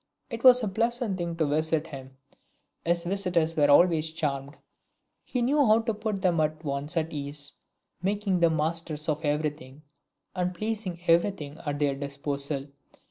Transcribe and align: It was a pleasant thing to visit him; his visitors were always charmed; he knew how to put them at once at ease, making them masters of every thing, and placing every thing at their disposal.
It 0.31 0.43
was 0.43 0.63
a 0.63 0.67
pleasant 0.67 1.19
thing 1.19 1.35
to 1.35 1.45
visit 1.45 1.85
him; 1.85 2.17
his 2.83 3.03
visitors 3.03 3.55
were 3.55 3.69
always 3.69 4.11
charmed; 4.11 4.57
he 5.23 5.43
knew 5.43 5.63
how 5.63 5.81
to 5.81 5.93
put 5.93 6.23
them 6.23 6.39
at 6.39 6.65
once 6.65 6.97
at 6.97 7.13
ease, 7.13 7.51
making 8.01 8.39
them 8.39 8.55
masters 8.57 9.07
of 9.07 9.23
every 9.23 9.51
thing, 9.51 9.83
and 10.35 10.55
placing 10.55 11.01
every 11.05 11.29
thing 11.29 11.59
at 11.67 11.77
their 11.77 11.93
disposal. 11.93 12.65